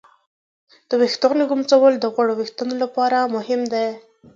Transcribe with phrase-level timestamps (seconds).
[0.89, 3.87] د ویښتانو ږمنځول د غوړو وېښتانو لپاره مهم دي.